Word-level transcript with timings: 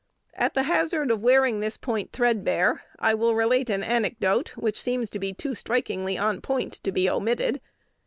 At 0.33 0.55
the 0.55 0.63
hazard 0.63 1.11
of 1.11 1.21
wearing 1.21 1.59
this 1.59 1.77
point 1.77 2.11
threadbare, 2.11 2.81
I 2.97 3.13
will 3.13 3.35
relate 3.35 3.69
an 3.69 3.83
anecdote 3.83 4.49
which 4.57 4.81
seems 4.81 5.11
to 5.11 5.19
be 5.19 5.31
too 5.31 5.53
strikingly 5.53 6.15
in 6.15 6.41
point 6.41 6.73
to 6.83 6.91
be 6.91 7.07
omitted. 7.07 7.61